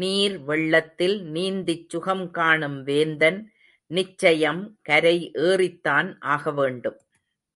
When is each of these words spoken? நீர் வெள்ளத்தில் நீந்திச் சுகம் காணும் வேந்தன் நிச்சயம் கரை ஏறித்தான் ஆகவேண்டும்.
நீர் 0.00 0.34
வெள்ளத்தில் 0.38 1.16
நீந்திச் 1.32 1.86
சுகம் 1.88 2.30
காணும் 2.30 2.82
வேந்தன் 2.82 3.40
நிச்சயம் 3.90 4.62
கரை 4.82 5.30
ஏறித்தான் 5.48 6.10
ஆகவேண்டும். 6.20 7.00